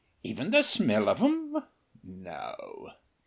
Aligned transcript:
"Even 0.23 0.49
the 0.49 0.63
smell 0.63 1.07
of 1.09 1.21
'em.... 1.21 1.55
No!" 2.03 2.87